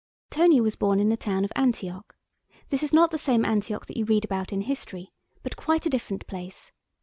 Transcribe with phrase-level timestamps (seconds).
[0.31, 2.15] Tony was born in the town of Antioch.
[2.71, 5.91] This is not the same Antioch that you read about in history, but quite a
[5.91, 6.71] different place.